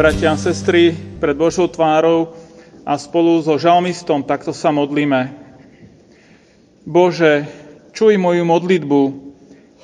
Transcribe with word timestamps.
bratia 0.00 0.32
a 0.32 0.40
sestry, 0.40 0.96
pred 1.20 1.36
Božou 1.36 1.68
tvárou 1.68 2.32
a 2.88 2.96
spolu 2.96 3.36
so 3.44 3.60
žalmistom 3.60 4.24
takto 4.24 4.48
sa 4.48 4.72
modlíme. 4.72 5.28
Bože, 6.88 7.44
čuj 7.92 8.16
moju 8.16 8.40
modlitbu 8.48 9.00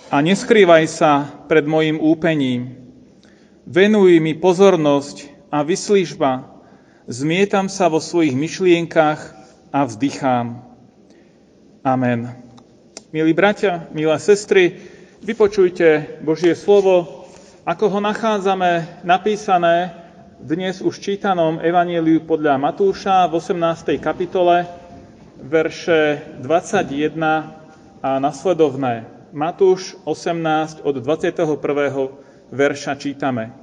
a 0.09 0.17
neskrývaj 0.25 0.89
sa 0.89 1.29
pred 1.53 1.69
mojim 1.69 2.01
úpením. 2.01 2.81
Venuj 3.69 4.17
mi 4.25 4.33
pozornosť 4.33 5.53
a 5.53 5.61
vyslížba. 5.61 6.49
Zmietam 7.05 7.69
sa 7.69 7.93
vo 7.93 8.01
svojich 8.01 8.33
myšlienkach 8.33 9.21
a 9.69 9.85
vzdychám. 9.85 10.65
Amen. 11.85 12.33
Milí 13.13 13.37
bratia, 13.37 13.85
milé 13.93 14.17
sestry, 14.17 14.81
vypočujte 15.21 16.25
Božie 16.25 16.57
slovo, 16.57 17.29
ako 17.69 17.85
ho 17.93 18.01
nachádzame 18.01 19.05
napísané 19.05 20.06
dnes 20.37 20.85
už 20.85 21.01
čítanom 21.01 21.57
Evangeliu 21.65 22.21
podľa 22.21 22.61
Matúša 22.61 23.25
v 23.25 23.41
18. 23.41 23.97
kapitole, 23.97 24.69
verše 25.41 26.21
21 26.45 27.17
a 28.05 28.21
nasledovné. 28.21 29.09
Matúš 29.33 29.97
18 30.05 30.85
od 30.85 31.01
21. 31.01 31.57
verša 32.53 32.93
čítame. 33.01 33.57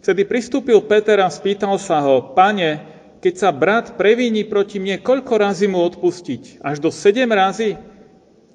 Vtedy 0.00 0.24
pristúpil 0.24 0.80
Peter 0.88 1.20
a 1.20 1.28
spýtal 1.28 1.76
sa 1.76 2.00
ho, 2.00 2.32
pane, 2.32 2.80
keď 3.20 3.34
sa 3.36 3.50
brat 3.52 4.00
prevíni 4.00 4.48
proti 4.48 4.80
mne, 4.80 5.04
koľko 5.04 5.36
razy 5.36 5.68
mu 5.68 5.84
odpustiť? 5.84 6.64
Až 6.64 6.80
do 6.80 6.88
sedem 6.88 7.28
razy? 7.28 7.76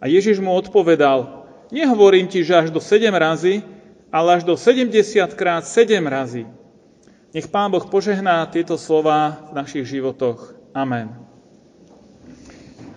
A 0.01 0.09
Ježiš 0.09 0.41
mu 0.41 0.57
odpovedal, 0.57 1.45
nehovorím 1.69 2.25
ti, 2.25 2.41
že 2.41 2.65
až 2.65 2.73
do 2.73 2.81
sedem 2.81 3.13
razy, 3.13 3.61
ale 4.09 4.41
až 4.41 4.43
do 4.43 4.57
70 4.57 4.89
krát 5.37 5.61
7 5.63 6.01
razy. 6.01 6.62
Nech 7.33 7.49
Pán 7.49 7.73
Boh 7.73 7.81
požehná 7.89 8.45
tieto 8.45 8.77
slova 8.77 9.49
v 9.49 9.57
našich 9.57 9.89
životoch. 9.89 10.53
Amen. 10.69 11.09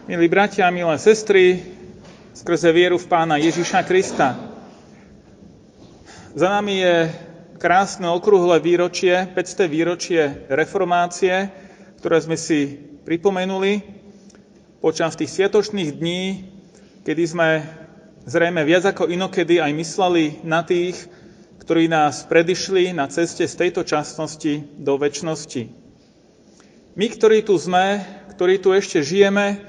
Milí 0.05 0.29
bratia 0.29 0.69
milé 0.69 0.93
sestry, 1.01 1.65
skrze 2.37 2.69
vieru 2.69 3.01
v 3.01 3.09
Pána 3.09 3.41
Ježiša 3.41 3.81
Krista. 3.89 4.37
Za 6.37 6.53
nami 6.53 6.85
je 6.85 6.97
krásne 7.57 8.13
okrúhle 8.13 8.61
výročie, 8.61 9.25
500 9.25 9.73
výročie 9.73 10.45
reformácie, 10.53 11.49
ktoré 12.05 12.21
sme 12.21 12.37
si 12.37 12.77
pripomenuli 13.09 13.81
počas 14.85 15.17
tých 15.17 15.33
sviatočných 15.33 15.97
dní, 15.97 16.45
kedy 17.09 17.23
sme 17.25 17.65
zrejme 18.29 18.61
viac 18.69 18.85
ako 18.85 19.09
inokedy 19.09 19.65
aj 19.65 19.73
mysleli 19.73 20.45
na 20.45 20.61
tých, 20.61 21.09
ktorí 21.63 21.89
nás 21.89 22.27
predišli 22.29 22.93
na 22.93 23.09
ceste 23.09 23.45
z 23.49 23.55
tejto 23.55 23.83
časnosti 23.83 24.65
do 24.77 24.97
väčšnosti. 25.01 25.63
My, 26.97 27.07
ktorí 27.13 27.45
tu 27.45 27.57
sme, 27.61 28.05
ktorí 28.33 28.61
tu 28.61 28.73
ešte 28.73 29.05
žijeme, 29.05 29.61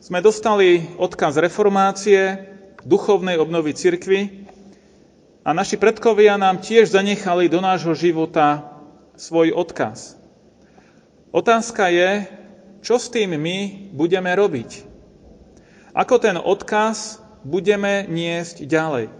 sme 0.00 0.24
dostali 0.24 0.96
odkaz 0.96 1.36
reformácie, 1.36 2.48
duchovnej 2.84 3.36
obnovy 3.36 3.76
cirkvy 3.76 4.48
a 5.44 5.52
naši 5.52 5.76
predkovia 5.76 6.40
nám 6.40 6.64
tiež 6.64 6.92
zanechali 6.92 7.52
do 7.52 7.60
nášho 7.60 7.92
života 7.92 8.76
svoj 9.20 9.52
odkaz. 9.52 10.16
Otázka 11.30 11.92
je, 11.92 12.26
čo 12.80 12.96
s 12.96 13.12
tým 13.12 13.36
my 13.36 13.88
budeme 13.92 14.32
robiť. 14.32 14.88
Ako 15.92 16.16
ten 16.16 16.40
odkaz 16.40 17.20
budeme 17.44 18.08
niesť 18.08 18.64
ďalej. 18.64 19.19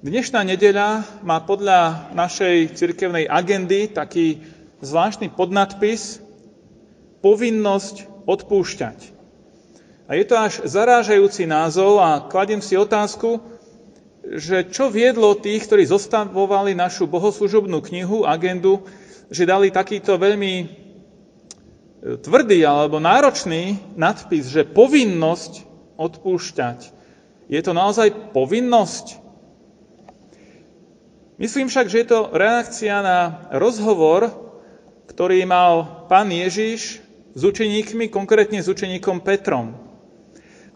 Dnešná 0.00 0.48
nedeľa 0.48 1.20
má 1.20 1.44
podľa 1.44 2.08
našej 2.16 2.72
cirkevnej 2.72 3.28
agendy 3.28 3.84
taký 3.84 4.40
zvláštny 4.80 5.28
podnadpis 5.28 6.24
Povinnosť 7.20 8.24
odpúšťať. 8.24 8.98
A 10.08 10.16
je 10.16 10.24
to 10.24 10.40
až 10.40 10.64
zarážajúci 10.64 11.44
názov 11.44 12.00
a 12.00 12.24
kladiem 12.32 12.64
si 12.64 12.80
otázku, 12.80 13.44
že 14.24 14.72
čo 14.72 14.88
viedlo 14.88 15.36
tých, 15.36 15.68
ktorí 15.68 15.84
zostavovali 15.84 16.72
našu 16.72 17.04
bohoslužobnú 17.04 17.84
knihu, 17.84 18.24
agendu, 18.24 18.80
že 19.28 19.44
dali 19.44 19.68
takýto 19.68 20.16
veľmi 20.16 20.80
tvrdý 22.24 22.64
alebo 22.64 22.96
náročný 23.04 23.76
nadpis, 24.00 24.48
že 24.48 24.64
povinnosť 24.64 25.60
odpúšťať. 26.00 26.78
Je 27.52 27.60
to 27.60 27.76
naozaj 27.76 28.32
povinnosť? 28.32 29.19
Myslím 31.40 31.72
však, 31.72 31.88
že 31.88 32.04
je 32.04 32.08
to 32.12 32.28
reakcia 32.36 33.00
na 33.00 33.48
rozhovor, 33.56 34.28
ktorý 35.08 35.40
mal 35.48 36.04
pán 36.04 36.28
Ježiš 36.28 37.00
s 37.32 37.40
učeníkmi, 37.40 38.12
konkrétne 38.12 38.60
s 38.60 38.68
učeníkom 38.68 39.24
Petrom. 39.24 39.72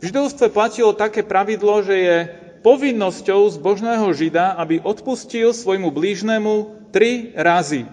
V 0.01 0.09
židovstve 0.09 0.49
platilo 0.49 0.97
také 0.97 1.21
pravidlo, 1.21 1.85
že 1.85 1.97
je 2.01 2.17
povinnosťou 2.65 3.45
zbožného 3.61 4.09
žida, 4.17 4.57
aby 4.57 4.81
odpustil 4.81 5.53
svojmu 5.53 5.93
blížnemu 5.93 6.89
tri 6.89 7.37
razy. 7.37 7.85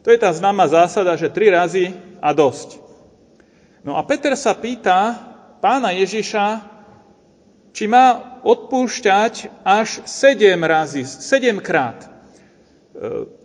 To 0.00 0.08
je 0.08 0.16
tá 0.16 0.32
známa 0.32 0.64
zásada, 0.64 1.12
že 1.12 1.28
tri 1.28 1.52
razy 1.52 1.92
a 2.24 2.32
dosť. 2.32 2.80
No 3.84 4.00
a 4.00 4.02
Peter 4.08 4.32
sa 4.32 4.56
pýta, 4.56 5.12
pána 5.60 5.92
Ježiša, 5.92 6.77
či 7.78 7.86
má 7.86 8.42
odpúšťať 8.42 9.62
až 9.62 10.02
sedem 10.02 10.58
razy, 10.66 11.06
sedemkrát. 11.06 12.02
E, 12.02 12.08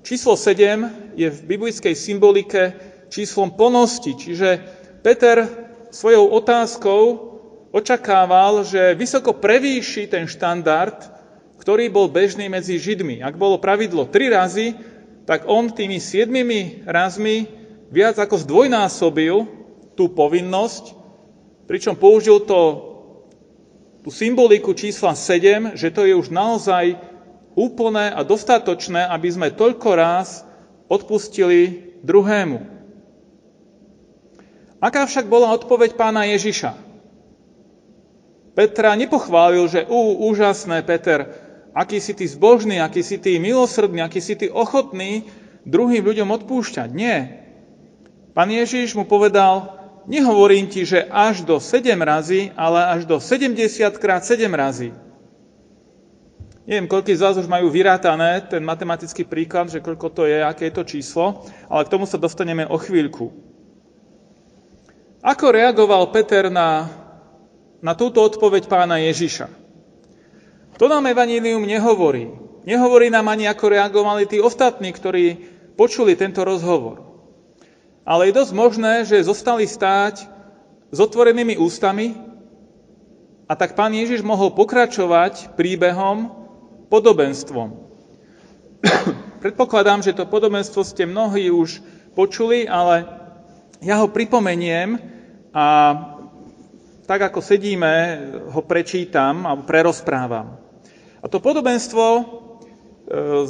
číslo 0.01 0.33
sedem 0.33 0.89
je 1.13 1.29
v 1.29 1.39
biblickej 1.53 1.94
symbolike 1.94 2.73
číslom 3.13 3.53
plnosti, 3.53 4.17
čiže 4.17 4.57
Peter 5.05 5.45
svojou 5.94 6.33
otázkou 6.33 7.01
očakával, 7.69 8.66
že 8.66 8.97
vysoko 8.97 9.38
prevýši 9.38 10.09
ten 10.09 10.25
štandard, 10.25 10.97
ktorý 11.61 11.94
bol 11.94 12.09
bežný 12.09 12.50
medzi 12.50 12.81
Židmi. 12.81 13.21
Ak 13.21 13.38
bolo 13.38 13.61
pravidlo 13.61 14.09
tri 14.09 14.33
razy, 14.33 14.73
tak 15.29 15.45
on 15.45 15.69
tými 15.69 16.01
siedmimi 16.01 16.81
razmi 16.89 17.45
viac 17.94 18.17
ako 18.17 18.41
zdvojnásobil 18.41 19.45
tú 19.94 20.09
povinnosť 20.09 21.03
Pričom 21.63 21.95
použil 21.95 22.44
to, 22.44 22.59
tú 24.03 24.12
symboliku 24.12 24.75
čísla 24.75 25.16
7, 25.16 25.80
že 25.80 25.88
to 25.90 26.03
je 26.03 26.12
už 26.12 26.28
naozaj 26.28 27.00
úplné 27.56 28.12
a 28.12 28.22
dostatočné, 28.28 29.08
aby 29.08 29.31
sme 29.31 29.56
toľko 29.56 29.90
raz 29.96 30.44
odpustili 30.91 31.96
druhému. 32.03 32.59
Aká 34.83 35.07
však 35.07 35.31
bola 35.31 35.56
odpoveď 35.56 35.95
pána 35.95 36.27
Ježiša? 36.27 36.75
Petra 38.54 38.94
nepochválil, 39.00 39.66
že 39.72 39.88
ú, 39.88 40.27
úžasné, 40.30 40.83
Peter, 40.83 41.31
aký 41.72 42.04
si 42.04 42.12
ty 42.13 42.27
zbožný, 42.27 42.83
aký 42.83 43.01
si 43.01 43.18
ty 43.18 43.39
milosrdný, 43.39 44.04
aký 44.04 44.19
si 44.19 44.36
ty 44.36 44.51
ochotný 44.51 45.25
druhým 45.63 46.04
ľuďom 46.04 46.30
odpúšťať. 46.30 46.89
Nie. 46.92 47.48
Pán 48.36 48.51
Ježiš 48.51 48.94
mu 49.00 49.07
povedal, 49.07 49.82
nehovorím 50.07 50.67
ti, 50.67 50.83
že 50.83 51.03
až 51.07 51.44
do 51.44 51.59
7 51.59 51.95
razy, 52.01 52.51
ale 52.55 52.79
až 53.00 53.01
do 53.05 53.19
70 53.19 53.55
krát 53.97 54.23
7 54.23 54.47
razy. 54.51 54.91
Neviem, 56.63 56.88
koľko 56.88 57.11
z 57.11 57.23
vás 57.23 57.35
už 57.35 57.51
majú 57.51 57.67
vyrátané 57.67 58.39
ten 58.47 58.63
matematický 58.63 59.27
príklad, 59.27 59.67
že 59.67 59.83
koľko 59.83 60.07
to 60.15 60.23
je, 60.23 60.39
aké 60.39 60.71
je 60.71 60.75
to 60.79 60.83
číslo, 60.88 61.44
ale 61.67 61.83
k 61.83 61.91
tomu 61.91 62.07
sa 62.07 62.15
dostaneme 62.15 62.63
o 62.63 62.79
chvíľku. 62.79 63.35
Ako 65.19 65.51
reagoval 65.51 66.07
Peter 66.15 66.47
na, 66.47 66.88
na 67.83 67.91
túto 67.95 68.23
odpoveď 68.23 68.71
pána 68.71 69.00
Ježiša? 69.03 69.51
To 70.79 70.88
nám 70.88 71.03
Evanílium 71.11 71.67
nehovorí. 71.67 72.31
Nehovorí 72.63 73.11
nám 73.11 73.27
ani, 73.27 73.51
ako 73.51 73.65
reagovali 73.67 74.23
tí 74.23 74.39
ostatní, 74.39 74.95
ktorí 74.95 75.25
počuli 75.75 76.15
tento 76.15 76.47
rozhovor 76.47 77.12
ale 78.03 78.29
je 78.29 78.38
dosť 78.38 78.53
možné, 78.55 78.94
že 79.07 79.23
zostali 79.23 79.67
stáť 79.67 80.27
s 80.94 80.97
otvorenými 81.00 81.55
ústami 81.57 82.15
a 83.47 83.53
tak 83.55 83.75
pán 83.75 83.91
Ježiš 83.91 84.23
mohol 84.23 84.51
pokračovať 84.55 85.55
príbehom, 85.55 86.31
podobenstvom. 86.88 87.75
Predpokladám, 89.44 90.03
že 90.03 90.15
to 90.15 90.29
podobenstvo 90.29 90.83
ste 90.85 91.09
mnohí 91.09 91.51
už 91.51 91.83
počuli, 92.15 92.69
ale 92.69 93.07
ja 93.83 94.00
ho 94.00 94.07
pripomeniem 94.07 95.00
a 95.51 95.65
tak 97.03 97.19
ako 97.31 97.44
sedíme, 97.44 97.94
ho 98.47 98.61
prečítam 98.63 99.44
a 99.44 99.59
prerozprávam. 99.59 100.55
A 101.19 101.25
to 101.27 101.44
podobenstvo 101.44 102.03
e, 102.15 102.23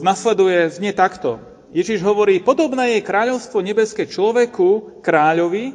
nasleduje, 0.01 0.73
znie 0.73 0.89
takto. 0.93 1.52
Ježiš 1.73 2.05
hovorí, 2.05 2.37
podobné 2.37 3.01
je 3.01 3.07
kráľovstvo 3.09 3.65
nebeské 3.65 4.05
človeku, 4.05 5.01
kráľovi, 5.01 5.73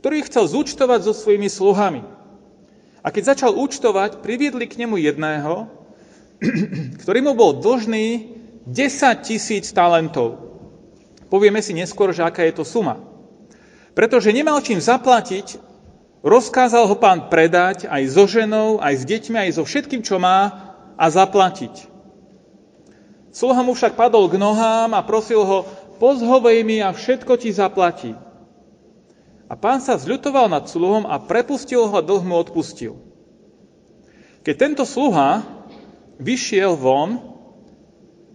ktorý 0.00 0.24
chcel 0.24 0.48
zúčtovať 0.48 1.04
so 1.04 1.12
svojimi 1.12 1.52
sluhami. 1.52 2.00
A 3.04 3.12
keď 3.12 3.36
začal 3.36 3.52
účtovať, 3.52 4.24
priviedli 4.24 4.64
k 4.64 4.80
nemu 4.80 4.96
jedného, 5.04 5.68
ktorý 7.04 7.18
mu 7.20 7.36
bol 7.36 7.60
dlžný 7.60 8.32
10 8.64 9.28
tisíc 9.28 9.68
talentov. 9.76 10.40
Povieme 11.28 11.60
si 11.60 11.76
neskôr, 11.76 12.16
že 12.16 12.24
aká 12.24 12.48
je 12.48 12.56
to 12.56 12.64
suma. 12.64 12.96
Pretože 13.92 14.32
nemal 14.32 14.64
čím 14.64 14.80
zaplatiť, 14.80 15.60
rozkázal 16.24 16.88
ho 16.88 16.96
pán 16.96 17.28
predať 17.28 17.84
aj 17.84 18.02
so 18.08 18.24
ženou, 18.24 18.80
aj 18.80 18.94
s 18.96 19.04
deťmi, 19.04 19.36
aj 19.36 19.50
so 19.60 19.62
všetkým, 19.68 20.00
čo 20.00 20.16
má 20.16 20.72
a 20.96 21.06
zaplatiť. 21.12 21.93
Sluha 23.34 23.66
mu 23.66 23.74
však 23.74 23.98
padol 23.98 24.30
k 24.30 24.38
nohám 24.38 24.94
a 24.94 25.02
prosil 25.02 25.42
ho, 25.42 25.66
pozhovej 25.98 26.62
mi 26.62 26.78
a 26.78 26.94
všetko 26.94 27.34
ti 27.34 27.50
zaplatí. 27.50 28.14
A 29.50 29.54
pán 29.58 29.82
sa 29.82 29.98
zľutoval 29.98 30.48
nad 30.48 30.70
sluhom 30.70 31.04
a 31.04 31.18
prepustil 31.18 31.90
ho 31.90 31.94
a 31.98 32.06
dlh 32.06 32.22
mu 32.24 32.38
odpustil. 32.38 32.96
Keď 34.46 34.54
tento 34.54 34.84
sluha 34.86 35.42
vyšiel 36.22 36.78
von, 36.78 37.20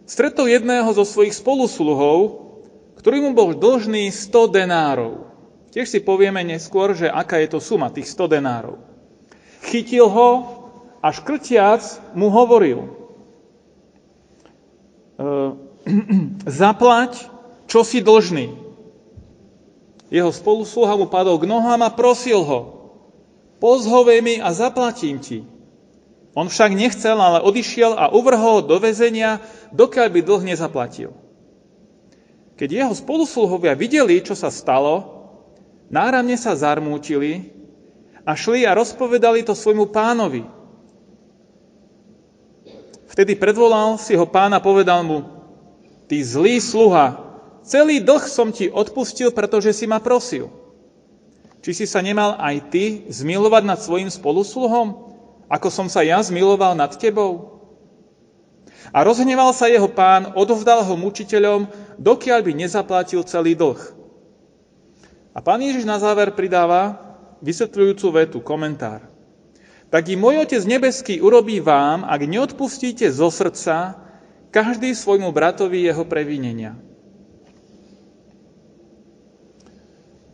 stretol 0.10 0.50
jedného 0.50 0.90
zo 0.94 1.06
svojich 1.06 1.38
spolusluhov, 1.38 2.50
ktorý 2.98 3.24
mu 3.24 3.31
bol 3.31 3.56
dlžný 3.56 4.12
100 4.12 4.51
denárov. 4.51 5.30
Tiež 5.69 5.86
si 5.86 6.01
povieme 6.01 6.42
neskôr, 6.42 6.98
že 6.98 7.07
aká 7.07 7.38
je 7.40 7.54
to 7.54 7.60
suma 7.62 7.94
tých 7.94 8.10
100 8.10 8.42
denárov. 8.42 8.81
Chytil 9.69 10.10
ho 10.10 10.30
a 11.00 11.07
škrtiac 11.13 11.86
mu 12.18 12.34
hovoril, 12.34 12.90
e, 15.16 15.30
zaplať, 16.45 17.27
čo 17.68 17.83
si 17.83 18.00
dlžný. 18.00 18.56
Jeho 20.09 20.33
spolusluha 20.33 20.97
mu 20.97 21.06
padol 21.06 21.38
k 21.38 21.45
nohám 21.45 21.86
a 21.86 21.94
prosil 21.94 22.41
ho, 22.41 22.59
pozhovej 23.62 24.19
mi 24.25 24.36
a 24.41 24.50
zaplatím 24.56 25.21
ti. 25.21 25.45
On 26.33 26.50
však 26.50 26.74
nechcel, 26.74 27.18
ale 27.18 27.45
odišiel 27.45 27.94
a 27.94 28.09
uvrhol 28.13 28.65
do 28.65 28.77
väzenia, 28.81 29.41
dokiaľ 29.74 30.07
by 30.09 30.19
dlh 30.21 30.44
nezaplatil. 30.45 31.13
Keď 32.57 32.69
jeho 32.69 32.94
spolusluhovia 32.94 33.77
videli, 33.77 34.19
čo 34.19 34.36
sa 34.36 34.51
stalo, 34.51 35.25
náramne 35.88 36.36
sa 36.36 36.57
zarmútili 36.57 37.56
a 38.27 38.36
šli 38.36 38.68
a 38.68 38.75
rozpovedali 38.75 39.47
to 39.47 39.56
svojmu 39.56 39.89
pánovi. 39.89 40.44
Vtedy 43.09 43.33
predvolal 43.39 43.97
si 43.97 44.13
ho 44.13 44.25
pán 44.30 44.53
a 44.53 44.62
povedal 44.62 45.01
mu, 45.01 45.38
ty 46.10 46.26
zlý 46.26 46.58
sluha, 46.58 47.30
Celý 47.70 48.02
dlh 48.02 48.26
som 48.26 48.50
ti 48.50 48.66
odpustil, 48.66 49.30
pretože 49.30 49.78
si 49.78 49.86
ma 49.86 50.02
prosil. 50.02 50.50
Či 51.62 51.84
si 51.84 51.86
sa 51.86 52.02
nemal 52.02 52.34
aj 52.42 52.72
ty 52.74 53.06
zmilovať 53.06 53.64
nad 53.68 53.78
svojim 53.78 54.10
spolusluhom, 54.10 55.14
ako 55.46 55.68
som 55.70 55.86
sa 55.86 56.02
ja 56.02 56.18
zmiloval 56.18 56.74
nad 56.74 56.90
tebou? 56.98 57.62
A 58.90 59.06
rozhneval 59.06 59.54
sa 59.54 59.70
jeho 59.70 59.86
pán, 59.86 60.34
odovzdal 60.34 60.82
ho 60.82 60.98
mučiteľom, 60.98 61.70
dokiaľ 62.02 62.42
by 62.42 62.52
nezaplatil 62.58 63.22
celý 63.22 63.54
dlh. 63.54 63.78
A 65.36 65.46
pán 65.46 65.62
Ježiš 65.62 65.86
na 65.86 66.02
záver 66.02 66.34
pridáva 66.34 66.98
vysvetľujúcu 67.46 68.08
vetu, 68.18 68.38
komentár. 68.42 69.06
Tak 69.94 70.10
i 70.10 70.18
môj 70.18 70.42
Otec 70.42 70.66
nebeský 70.66 71.22
urobí 71.22 71.62
vám, 71.62 72.02
ak 72.02 72.26
neodpustíte 72.26 73.06
zo 73.14 73.30
srdca 73.30 74.09
každý 74.50 74.94
svojmu 74.98 75.30
bratovi 75.30 75.86
jeho 75.86 76.06
previnenia. 76.06 76.78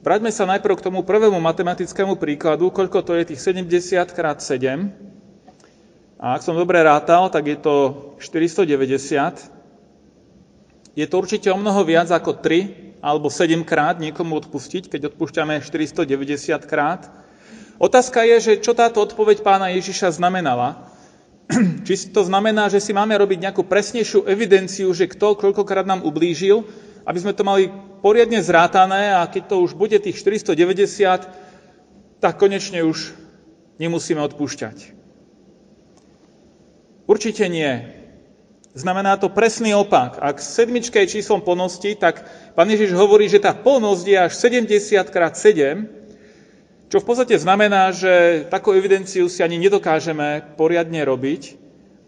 Vráťme 0.05 0.29
sa 0.29 0.45
najprv 0.45 0.77
k 0.77 0.85
tomu 0.85 1.01
prvému 1.01 1.41
matematickému 1.41 2.21
príkladu, 2.21 2.69
koľko 2.69 3.01
to 3.01 3.17
je 3.17 3.33
tých 3.33 3.41
70 3.41 4.05
krát 4.13 4.37
7. 4.37 4.93
A 6.21 6.37
ak 6.37 6.45
som 6.45 6.53
dobre 6.53 6.77
rátal, 6.85 7.25
tak 7.33 7.49
je 7.49 7.57
to 7.57 7.75
490. 8.21 9.49
Je 10.93 11.05
to 11.09 11.15
určite 11.17 11.49
o 11.49 11.57
mnoho 11.57 11.81
viac 11.83 12.13
ako 12.13 12.37
3 12.37 13.01
alebo 13.01 13.33
7 13.33 13.65
krát 13.65 13.97
niekomu 13.97 14.37
odpustiť, 14.45 14.93
keď 14.93 15.13
odpúšťame 15.13 15.59
490 15.65 16.69
krát. 16.69 17.09
Otázka 17.81 18.23
je, 18.29 18.37
že 18.39 18.53
čo 18.61 18.77
táto 18.77 19.01
odpoveď 19.03 19.41
pána 19.41 19.73
Ježiša 19.73 20.15
znamenala. 20.15 20.94
Či 21.85 22.09
to 22.09 22.25
znamená, 22.25 22.73
že 22.73 22.81
si 22.81 22.89
máme 22.89 23.13
robiť 23.13 23.49
nejakú 23.49 23.69
presnejšiu 23.69 24.25
evidenciu, 24.25 24.89
že 24.91 25.05
kto 25.05 25.37
koľkokrát 25.37 25.85
nám 25.85 26.01
ublížil, 26.01 26.65
aby 27.05 27.17
sme 27.21 27.37
to 27.37 27.45
mali 27.45 27.69
poriadne 28.01 28.41
zrátané 28.41 29.13
a 29.13 29.29
keď 29.29 29.53
to 29.53 29.61
už 29.61 29.77
bude 29.77 29.93
tých 30.01 30.17
490, 30.17 32.17
tak 32.17 32.33
konečne 32.41 32.81
už 32.81 33.13
nemusíme 33.77 34.17
odpúšťať. 34.25 34.97
Určite 37.05 37.45
nie. 37.45 37.93
Znamená 38.73 39.21
to 39.21 39.29
presný 39.29 39.77
opak. 39.77 40.17
Ak 40.19 40.41
sedmička 40.41 40.99
je 41.05 41.21
číslom 41.21 41.45
plnosti, 41.45 41.93
tak 41.95 42.25
pán 42.57 42.67
Ježiš 42.67 42.97
hovorí, 42.97 43.29
že 43.29 43.39
tá 43.39 43.53
plnosť 43.53 44.03
je 44.03 44.17
až 44.17 44.33
70 44.33 45.13
krát 45.13 45.37
7, 45.37 46.04
čo 46.89 46.97
v 47.01 47.07
podstate 47.07 47.35
znamená, 47.37 47.89
že 47.91 48.45
takú 48.49 48.73
evidenciu 48.73 49.25
si 49.29 49.41
ani 49.41 49.57
nedokážeme 49.57 50.57
poriadne 50.57 51.01
robiť 51.01 51.57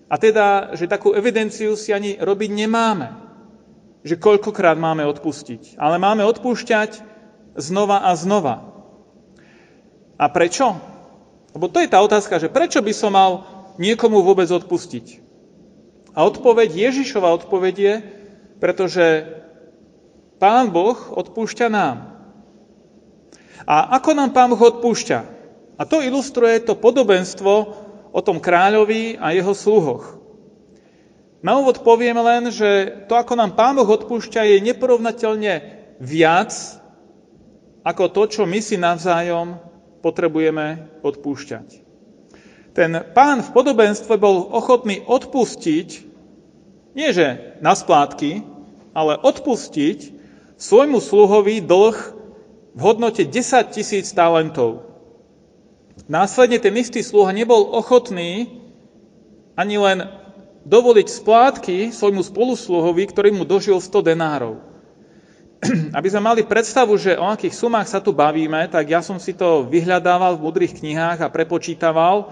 a 0.07 0.15
teda, 0.21 0.77
že 0.77 0.85
takú 0.89 1.11
evidenciu 1.17 1.73
si 1.73 1.91
ani 1.91 2.15
robiť 2.21 2.49
nemáme 2.53 3.27
že 4.07 4.15
koľkokrát 4.15 4.79
máme 4.79 5.03
odpustiť. 5.03 5.75
Ale 5.75 5.99
máme 5.99 6.23
odpúšťať 6.23 7.03
znova 7.59 8.07
a 8.07 8.15
znova. 8.15 8.63
A 10.15 10.25
prečo? 10.31 10.79
Lebo 11.51 11.67
to 11.67 11.83
je 11.83 11.91
tá 11.91 11.99
otázka, 11.99 12.39
že 12.39 12.49
prečo 12.49 12.79
by 12.79 12.93
som 12.95 13.11
mal 13.13 13.31
niekomu 13.75 14.23
vôbec 14.23 14.47
odpustiť? 14.47 15.27
A 16.17 16.25
odpoveď, 16.25 16.89
Ježišova 16.89 17.29
odpoveď 17.43 17.75
je, 17.77 17.95
pretože 18.57 19.05
Pán 20.41 20.73
Boh 20.73 20.97
odpúšťa 21.13 21.67
nám. 21.69 22.16
A 23.67 23.99
ako 23.99 24.15
nám 24.15 24.31
Pán 24.31 24.55
Boh 24.55 24.63
odpúšťa? 24.63 25.19
A 25.75 25.83
to 25.83 25.99
ilustruje 25.99 26.63
to 26.63 26.79
podobenstvo 26.79 27.53
o 28.15 28.19
tom 28.23 28.39
kráľovi 28.39 29.19
a 29.19 29.35
jeho 29.35 29.51
sluhoch. 29.51 30.15
Na 31.43 31.59
úvod 31.59 31.83
poviem 31.83 32.17
len, 32.17 32.49
že 32.49 33.03
to, 33.05 33.13
ako 33.19 33.35
nám 33.35 33.59
Pán 33.59 33.75
Boh 33.75 33.85
odpúšťa, 33.85 34.47
je 34.47 34.65
neporovnateľne 34.71 35.53
viac 35.99 36.55
ako 37.83 38.03
to, 38.11 38.23
čo 38.27 38.41
my 38.47 38.59
si 38.63 38.79
navzájom 38.79 39.59
potrebujeme 39.99 40.87
odpúšťať. 41.03 41.67
Ten 42.75 42.91
pán 43.15 43.41
v 43.41 43.49
podobenstve 43.55 44.21
bol 44.21 44.47
ochotný 44.53 45.01
odpustiť, 45.01 45.89
nie 46.93 47.09
že 47.09 47.57
na 47.63 47.73
splátky, 47.73 48.45
ale 48.93 49.17
odpustiť 49.17 50.13
svojmu 50.61 51.01
sluhovi 51.01 51.63
dlh 51.63 51.97
v 52.77 52.79
hodnote 52.85 53.25
10 53.25 53.73
tisíc 53.73 54.13
talentov. 54.13 54.85
Následne 56.05 56.61
ten 56.61 56.77
istý 56.77 57.01
sluha 57.01 57.33
nebol 57.33 57.73
ochotný 57.73 58.53
ani 59.57 59.81
len 59.81 60.05
dovoliť 60.61 61.07
splátky 61.09 61.77
svojmu 61.89 62.21
spolusluhovi, 62.21 63.09
ktorý 63.09 63.33
mu 63.33 63.49
dožil 63.49 63.81
100 63.81 64.13
denárov. 64.13 64.61
Aby 65.97 66.07
sme 66.13 66.21
mali 66.21 66.41
predstavu, 66.45 67.01
že 67.01 67.17
o 67.17 67.25
akých 67.25 67.57
sumách 67.57 67.89
sa 67.89 67.97
tu 67.97 68.13
bavíme, 68.13 68.69
tak 68.69 68.93
ja 68.93 69.01
som 69.01 69.17
si 69.17 69.33
to 69.33 69.65
vyhľadával 69.65 70.37
v 70.37 70.45
mudrých 70.45 70.77
knihách 70.77 71.25
a 71.25 71.33
prepočítaval. 71.33 72.29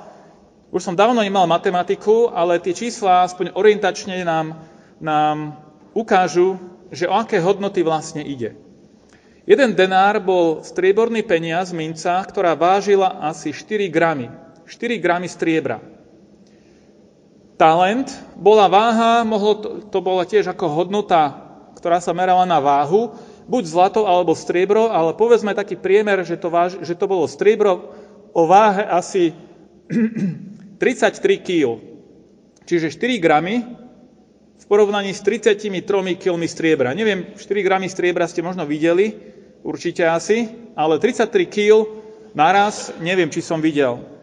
Už 0.69 0.85
som 0.85 0.93
dávno 0.93 1.25
nemal 1.25 1.49
matematiku, 1.49 2.29
ale 2.29 2.61
tie 2.61 2.77
čísla 2.77 3.25
aspoň 3.25 3.57
orientačne 3.57 4.21
nám, 4.21 4.61
nám 5.01 5.57
ukážu, 5.97 6.61
že 6.93 7.09
o 7.09 7.17
aké 7.17 7.41
hodnoty 7.41 7.81
vlastne 7.81 8.21
ide. 8.21 8.64
Jeden 9.45 9.77
denár 9.77 10.17
bol 10.17 10.65
strieborný 10.65 11.21
peniaz, 11.21 11.69
minca, 11.69 12.17
ktorá 12.25 12.57
vážila 12.57 13.21
asi 13.21 13.53
4 13.53 13.87
gramy. 13.93 14.33
4 14.65 14.97
gramy 14.97 15.29
striebra 15.29 15.95
talent 17.55 18.11
bola 18.35 18.67
váha, 18.67 19.23
mohlo 19.23 19.53
to, 19.55 19.69
to 19.87 19.99
bola 20.03 20.27
tiež 20.27 20.51
ako 20.51 20.67
hodnota, 20.67 21.31
ktorá 21.79 22.03
sa 22.03 22.11
merala 22.11 22.43
na 22.43 22.59
váhu, 22.59 23.15
buď 23.47 23.63
zlato 23.67 24.01
alebo 24.03 24.35
striebro, 24.35 24.91
ale 24.91 25.15
povedzme 25.15 25.55
taký 25.55 25.79
priemer, 25.79 26.23
že 26.27 26.35
to, 26.35 26.51
váž, 26.51 26.79
že 26.83 26.95
to 26.95 27.07
bolo 27.07 27.25
striebro 27.25 27.95
o 28.35 28.43
váhe 28.47 28.83
asi 28.83 29.31
33 30.81 31.39
kg. 31.39 31.79
Čiže 32.65 32.91
4 32.91 33.23
gramy 33.23 33.63
v 34.55 34.65
porovnaní 34.65 35.11
s 35.11 35.21
33 35.21 35.69
kg 36.17 36.35
striebra. 36.47 36.95
Neviem, 36.95 37.35
4 37.35 37.67
gramy 37.67 37.91
striebra 37.91 38.25
ste 38.25 38.41
možno 38.41 38.63
videli, 38.63 39.13
určite 39.65 40.05
asi, 40.05 40.47
ale 40.77 41.01
33 41.01 41.49
kg 41.49 41.77
naraz, 42.37 42.93
neviem, 43.01 43.27
či 43.31 43.41
som 43.41 43.59
videl. 43.59 44.15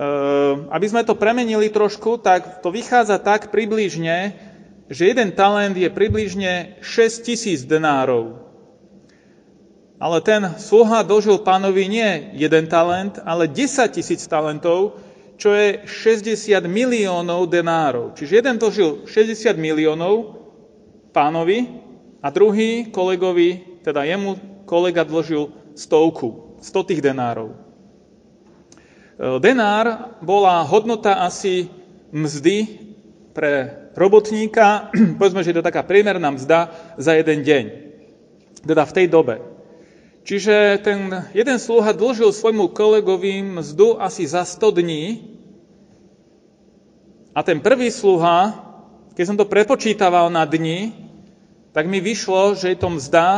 Ehm, 0.00 0.72
aby 0.72 0.86
sme 0.88 1.04
to 1.04 1.12
premenili 1.12 1.68
trošku, 1.68 2.24
tak 2.24 2.64
to 2.64 2.72
vychádza 2.72 3.20
tak 3.20 3.52
približne, 3.52 4.32
že 4.88 5.12
jeden 5.12 5.36
talent 5.36 5.76
je 5.76 5.92
približne 5.92 6.80
6 6.80 7.28
tisíc 7.28 7.68
denárov. 7.68 8.40
Ale 10.00 10.24
ten 10.24 10.56
sluha 10.56 11.04
dožil 11.04 11.44
pánovi 11.44 11.84
nie 11.84 12.10
jeden 12.32 12.64
talent, 12.72 13.20
ale 13.20 13.44
10 13.44 13.92
tisíc 13.92 14.24
talentov, 14.24 14.96
čo 15.40 15.56
je 15.56 15.80
60 15.88 16.60
miliónov 16.68 17.48
denárov. 17.48 18.12
Čiže 18.12 18.44
jeden 18.44 18.60
dožil 18.60 19.08
60 19.08 19.56
miliónov 19.56 20.36
pánovi 21.16 21.64
a 22.20 22.28
druhý 22.28 22.92
kolegovi, 22.92 23.80
teda 23.80 24.04
jemu 24.04 24.36
kolega 24.68 25.00
dlžil 25.00 25.48
stovku, 25.72 26.60
100 26.60 26.88
tých 26.92 27.00
denárov. 27.00 27.56
E, 27.56 27.56
denár 29.40 30.20
bola 30.20 30.60
hodnota 30.68 31.24
asi 31.24 31.72
mzdy 32.12 32.68
pre 33.32 33.88
robotníka, 33.96 34.92
povedzme, 35.18 35.40
že 35.40 35.56
je 35.56 35.58
to 35.58 35.64
taká 35.64 35.80
priemerná 35.88 36.28
mzda 36.36 36.68
za 37.00 37.16
jeden 37.16 37.40
deň. 37.40 37.64
Teda 38.60 38.84
v 38.84 38.92
tej 38.92 39.06
dobe. 39.08 39.40
Čiže 40.20 40.84
ten 40.84 41.08
jeden 41.32 41.56
sluha 41.56 41.96
dlžil 41.96 42.28
svojmu 42.28 42.76
kolegovi 42.76 43.40
mzdu 43.40 43.96
asi 43.96 44.28
za 44.28 44.44
100 44.44 44.84
dní 44.84 45.29
a 47.30 47.40
ten 47.46 47.62
prvý 47.62 47.94
sluha, 47.94 48.58
keď 49.14 49.24
som 49.26 49.38
to 49.38 49.46
prepočítaval 49.46 50.30
na 50.30 50.42
dni, 50.42 50.90
tak 51.70 51.86
mi 51.86 52.02
vyšlo, 52.02 52.58
že 52.58 52.74
je 52.74 52.78
to 52.78 52.90
mzda 52.90 53.28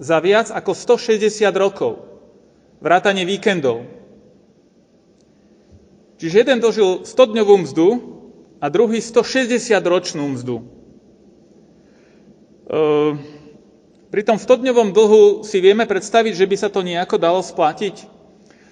za 0.00 0.16
viac 0.24 0.48
ako 0.48 0.72
160 0.72 1.44
rokov. 1.58 2.08
Vrátanie 2.80 3.28
víkendov. 3.28 3.84
Čiže 6.18 6.46
jeden 6.46 6.58
dožil 6.58 7.06
100-dňovú 7.06 7.54
mzdu 7.68 7.88
a 8.58 8.66
druhý 8.72 8.98
160-ročnú 8.98 10.24
mzdu. 10.34 10.56
Ehm, 12.68 13.22
pri 14.08 14.22
tom 14.24 14.40
100-dňovom 14.40 14.90
dlhu 14.96 15.46
si 15.46 15.62
vieme 15.62 15.84
predstaviť, 15.86 16.32
že 16.34 16.48
by 16.48 16.56
sa 16.58 16.68
to 16.72 16.82
nejako 16.82 17.20
dalo 17.20 17.44
splatiť. 17.44 18.08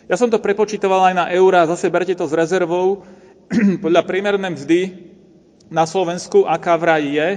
Ja 0.07 0.15
som 0.15 0.31
to 0.31 0.43
prepočítoval 0.43 1.13
aj 1.13 1.15
na 1.15 1.27
eurá, 1.35 1.67
zase 1.67 1.91
berte 1.91 2.15
to 2.15 2.27
s 2.27 2.35
rezervou. 2.35 3.07
Podľa 3.85 4.03
priemernej 4.03 4.53
mzdy 4.59 4.81
na 5.71 5.87
Slovensku, 5.87 6.47
aká 6.47 6.79
vraj 6.79 7.03
je, 7.07 7.29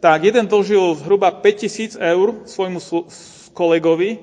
tak 0.00 0.24
jeden 0.24 0.48
dlžil 0.48 0.96
zhruba 1.02 1.28
5000 1.28 2.00
eur 2.00 2.48
svojmu 2.48 2.80
kolegovi 3.52 4.16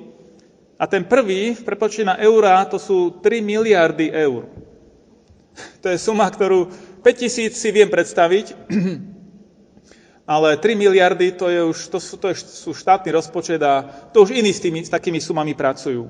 a 0.78 0.90
ten 0.90 1.06
prvý 1.06 1.54
v 1.54 1.62
prepočte 1.62 2.02
na 2.02 2.18
eurá 2.18 2.66
to 2.66 2.82
sú 2.82 3.22
3 3.22 3.42
miliardy 3.42 4.10
eur. 4.10 4.50
To 5.82 5.90
je 5.90 5.98
suma, 5.98 6.30
ktorú 6.30 6.70
5000 7.02 7.54
si 7.54 7.70
viem 7.74 7.90
predstaviť, 7.90 8.54
ale 10.34 10.58
3 10.58 10.78
miliardy 10.78 11.34
to, 11.34 11.50
je 11.50 11.62
už, 11.66 11.78
to, 11.94 12.00
sú, 12.02 12.18
to 12.22 12.30
je, 12.30 12.36
sú 12.38 12.78
štátny 12.78 13.10
rozpočet 13.14 13.62
a 13.62 13.86
to 14.14 14.22
už 14.26 14.38
iní 14.38 14.54
s, 14.54 14.62
tými, 14.62 14.86
s 14.86 14.94
takými 14.94 15.18
sumami 15.18 15.58
pracujú. 15.58 16.10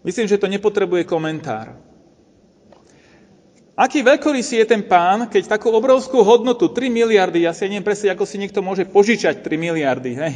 Myslím, 0.00 0.30
že 0.30 0.40
to 0.40 0.48
nepotrebuje 0.48 1.04
komentár. 1.04 1.87
Aký 3.78 4.02
veľkorysý 4.02 4.58
je 4.58 4.74
ten 4.74 4.82
pán, 4.82 5.30
keď 5.30 5.54
takú 5.54 5.70
obrovskú 5.70 6.26
hodnotu, 6.26 6.66
3 6.66 6.90
miliardy, 6.90 7.46
ja 7.46 7.54
si 7.54 7.70
neviem 7.70 7.86
presne, 7.86 8.10
ako 8.10 8.26
si 8.26 8.34
niekto 8.34 8.58
môže 8.58 8.82
požičať 8.90 9.38
3 9.38 9.54
miliardy, 9.54 10.18
hej? 10.18 10.34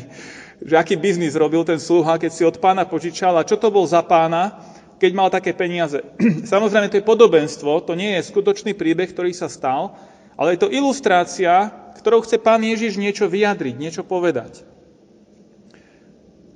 že 0.63 0.79
aký 0.79 0.95
biznis 0.95 1.35
robil 1.35 1.67
ten 1.67 1.83
sluha, 1.83 2.23
keď 2.23 2.31
si 2.31 2.47
od 2.47 2.63
pána 2.63 2.87
požičal 2.87 3.35
a 3.35 3.43
čo 3.43 3.59
to 3.59 3.75
bol 3.75 3.83
za 3.83 3.99
pána, 4.07 4.63
keď 5.03 5.11
mal 5.11 5.27
také 5.27 5.51
peniaze. 5.59 6.07
Samozrejme, 6.55 6.87
to 6.87 7.03
je 7.03 7.11
podobenstvo, 7.11 7.83
to 7.83 7.99
nie 7.99 8.15
je 8.15 8.31
skutočný 8.31 8.79
príbeh, 8.79 9.11
ktorý 9.11 9.35
sa 9.35 9.51
stal, 9.51 9.99
ale 10.39 10.55
je 10.55 10.63
to 10.63 10.71
ilustrácia, 10.71 11.75
ktorou 11.99 12.23
chce 12.23 12.39
pán 12.39 12.63
Ježiš 12.63 12.95
niečo 12.95 13.27
vyjadriť, 13.27 13.75
niečo 13.75 14.07
povedať. 14.07 14.63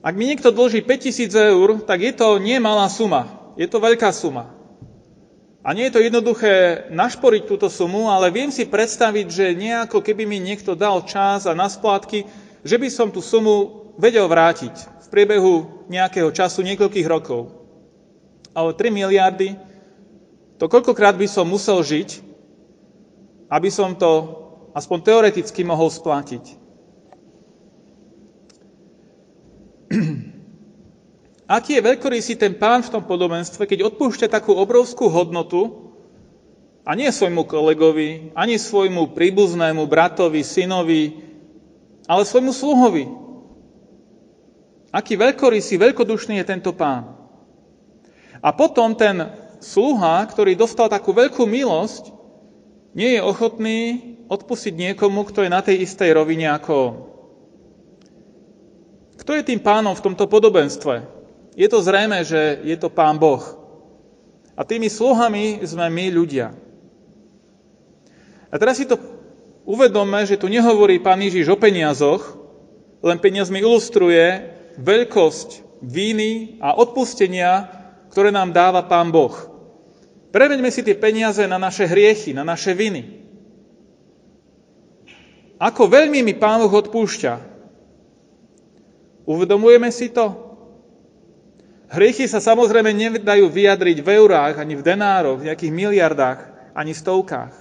Ak 0.07 0.15
mi 0.15 0.31
niekto 0.31 0.55
dlží 0.55 0.87
5000 0.87 1.35
eur, 1.35 1.83
tak 1.83 1.99
je 1.99 2.15
to 2.15 2.39
nie 2.39 2.63
malá 2.63 2.87
suma, 2.87 3.27
je 3.59 3.67
to 3.67 3.83
veľká 3.83 4.15
suma. 4.15 4.56
A 5.67 5.75
nie 5.75 5.91
je 5.91 5.99
to 5.99 6.07
jednoduché 6.07 6.87
našporiť 6.95 7.43
túto 7.43 7.67
sumu, 7.67 8.07
ale 8.07 8.31
viem 8.31 8.55
si 8.55 8.71
predstaviť, 8.71 9.27
že 9.27 9.59
nejako 9.59 9.99
keby 9.99 10.23
mi 10.23 10.39
niekto 10.39 10.79
dal 10.79 11.03
čas 11.03 11.43
a 11.43 11.59
na 11.59 11.67
že 12.63 12.77
by 12.79 12.87
som 12.87 13.11
tú 13.11 13.19
sumu 13.19 13.91
vedel 13.99 14.31
vrátiť 14.31 14.71
v 15.03 15.07
priebehu 15.11 15.55
nejakého 15.91 16.31
času, 16.31 16.63
niekoľkých 16.63 17.11
rokov. 17.11 17.51
Ale 18.55 18.79
3 18.79 18.95
miliardy, 18.95 19.59
to 20.63 20.71
koľkokrát 20.71 21.19
by 21.19 21.27
som 21.27 21.51
musel 21.51 21.83
žiť, 21.83 22.23
aby 23.51 23.67
som 23.67 23.99
to 23.99 24.39
aspoň 24.71 24.99
teoreticky 25.03 25.67
mohol 25.67 25.91
splatiť. 25.91 26.63
Aký 31.47 31.79
je 31.79 31.87
veľkorysý 31.87 32.35
ten 32.35 32.59
pán 32.59 32.83
v 32.83 32.91
tom 32.99 33.07
podobenstve, 33.07 33.71
keď 33.71 33.95
odpúšťa 33.95 34.27
takú 34.27 34.51
obrovskú 34.51 35.07
hodnotu 35.07 35.95
a 36.83 36.99
nie 36.99 37.07
svojmu 37.07 37.47
kolegovi, 37.47 38.35
ani 38.35 38.59
svojmu 38.59 39.15
príbuznému 39.15 39.87
bratovi, 39.87 40.43
synovi, 40.43 41.23
ale 42.11 42.27
svojmu 42.27 42.51
sluhovi. 42.51 43.07
Aký 44.91 45.15
veľkorysý, 45.15 45.79
veľkodušný 45.79 46.43
je 46.43 46.51
tento 46.51 46.75
pán. 46.75 47.15
A 48.43 48.51
potom 48.51 48.99
ten 48.99 49.31
sluha, 49.63 50.27
ktorý 50.27 50.59
dostal 50.59 50.91
takú 50.91 51.15
veľkú 51.15 51.47
milosť, 51.47 52.11
nie 52.99 53.15
je 53.15 53.23
ochotný 53.23 53.79
odpustiť 54.27 54.75
niekomu, 54.75 55.23
kto 55.31 55.47
je 55.47 55.51
na 55.51 55.63
tej 55.63 55.87
istej 55.87 56.11
rovine 56.11 56.51
ako 56.51 56.73
on. 56.75 56.95
Kto 59.15 59.31
je 59.31 59.47
tým 59.47 59.63
pánom 59.63 59.95
v 59.95 60.05
tomto 60.11 60.27
podobenstve? 60.27 61.16
Je 61.57 61.67
to 61.73 61.81
zrejme, 61.81 62.21
že 62.21 62.61
je 62.69 62.77
to 62.77 62.93
pán 62.93 63.17
Boh. 63.17 63.41
A 64.53 64.63
tými 64.63 64.93
sluhami 64.93 65.65
sme 65.65 65.89
my 65.89 66.13
ľudia. 66.13 66.53
A 68.53 68.55
teraz 68.61 68.77
si 68.77 68.85
to 68.85 69.01
uvedomme, 69.65 70.23
že 70.29 70.37
tu 70.37 70.53
nehovorí 70.53 71.01
pán 71.01 71.19
Ježiš 71.25 71.49
o 71.49 71.57
peniazoch, 71.57 72.37
len 73.01 73.17
peniazmi 73.17 73.65
ilustruje 73.65 74.53
veľkosť 74.77 75.81
víny 75.81 76.61
a 76.61 76.77
odpustenia, 76.77 77.73
ktoré 78.13 78.29
nám 78.29 78.53
dáva 78.53 78.85
pán 78.85 79.09
Boh. 79.09 79.35
Preveďme 80.33 80.69
si 80.69 80.85
tie 80.85 80.93
peniaze 80.93 81.41
na 81.49 81.57
naše 81.57 81.89
hriechy, 81.89 82.37
na 82.37 82.45
naše 82.45 82.77
viny. 82.77 83.25
Ako 85.57 85.89
veľmi 85.89 86.21
mi 86.21 86.37
Pán 86.37 86.61
Boh 86.61 86.69
odpúšťa. 86.69 87.57
Uvedomujeme 89.25 89.89
si 89.89 90.13
to? 90.13 90.46
Hriechy 91.87 92.27
sa 92.27 92.43
samozrejme 92.43 92.91
nedajú 92.91 93.47
vyjadriť 93.47 94.03
v 94.03 94.09
eurách, 94.19 94.59
ani 94.59 94.75
v 94.75 94.83
denároch, 94.83 95.39
v 95.39 95.47
nejakých 95.51 95.73
miliardách, 95.73 96.39
ani 96.75 96.91
stovkách. 96.91 97.55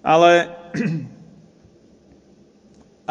Ale 0.00 0.48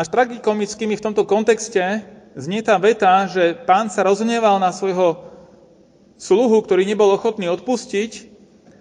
až 0.01 0.08
tragikomicky 0.10 0.89
mi 0.89 0.98
v 0.98 1.06
tomto 1.06 1.30
kontexte 1.30 2.01
znie 2.34 2.66
tá 2.66 2.82
veta, 2.82 3.30
že 3.30 3.54
pán 3.70 3.94
sa 3.94 4.01
rozhneval 4.01 4.58
na 4.58 4.74
svojho 4.74 5.30
sluhu, 6.18 6.58
ktorý 6.66 6.89
nebol 6.89 7.13
ochotný 7.13 7.46
odpustiť 7.54 8.30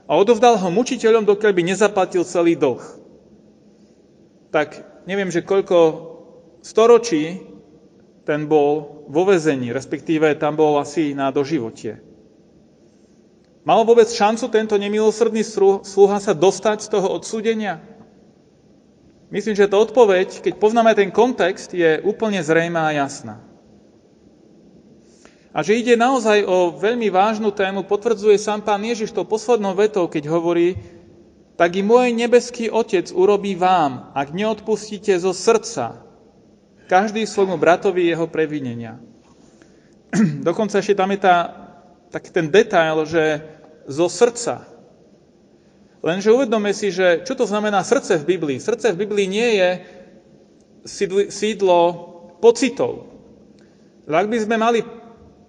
a 0.08 0.16
odovdal 0.16 0.56
ho 0.56 0.68
mučiteľom, 0.72 1.28
dokiaľ 1.28 1.52
by 1.52 1.62
nezaplatil 1.68 2.24
celý 2.24 2.56
dlh. 2.56 2.80
Tak 4.48 4.80
neviem, 5.04 5.28
že 5.28 5.44
koľko 5.44 6.08
storočí 6.64 7.47
ten 8.28 8.44
bol 8.44 9.00
vo 9.08 9.24
vezení, 9.24 9.72
respektíve 9.72 10.36
tam 10.36 10.52
bol 10.52 10.76
asi 10.76 11.16
na 11.16 11.32
doživotie. 11.32 11.96
Mal 13.64 13.80
vôbec 13.88 14.04
šancu 14.04 14.52
tento 14.52 14.76
nemilosrdný 14.76 15.40
sluha 15.80 16.20
sa 16.20 16.36
dostať 16.36 16.84
z 16.84 16.88
toho 16.92 17.08
odsúdenia? 17.08 17.80
Myslím, 19.32 19.56
že 19.56 19.68
tá 19.68 19.80
odpoveď, 19.80 20.44
keď 20.44 20.60
poznáme 20.60 20.92
ten 20.92 21.08
kontext, 21.08 21.72
je 21.72 22.04
úplne 22.04 22.44
zrejmá 22.44 22.92
a 22.92 22.96
jasná. 23.08 23.40
A 25.56 25.64
že 25.64 25.80
ide 25.80 25.96
naozaj 25.96 26.44
o 26.44 26.76
veľmi 26.76 27.08
vážnu 27.08 27.48
tému, 27.48 27.88
potvrdzuje 27.88 28.36
sám 28.36 28.60
pán 28.60 28.84
Ježiš 28.84 29.16
to 29.16 29.24
poslednou 29.24 29.72
vetou, 29.72 30.04
keď 30.04 30.28
hovorí, 30.28 30.76
tak 31.56 31.80
i 31.80 31.82
môj 31.84 32.12
nebeský 32.12 32.68
Otec 32.68 33.08
urobí 33.08 33.56
vám, 33.56 34.12
ak 34.12 34.36
neodpustíte 34.36 35.16
zo 35.16 35.32
srdca 35.32 36.07
každý 36.88 37.28
svojmu 37.28 37.60
bratovi 37.60 38.08
jeho 38.08 38.24
previnenia. 38.26 38.96
Dokonca 40.48 40.80
ešte 40.80 40.96
tam 40.96 41.12
je 41.12 41.20
tá, 41.20 41.36
taký 42.08 42.32
ten 42.32 42.48
detail, 42.48 43.04
že 43.04 43.44
zo 43.84 44.08
srdca. 44.08 44.64
Lenže 46.00 46.32
uvedome 46.32 46.72
si, 46.72 46.88
že 46.88 47.22
čo 47.28 47.36
to 47.36 47.44
znamená 47.44 47.84
srdce 47.84 48.16
v 48.24 48.36
Biblii. 48.36 48.58
Srdce 48.58 48.96
v 48.96 49.04
Biblii 49.04 49.28
nie 49.28 49.48
je 49.60 49.70
sídlo 51.28 51.78
pocitov. 52.40 53.12
Ak 54.08 54.24
by 54.30 54.38
sme 54.40 54.56
mali 54.56 54.80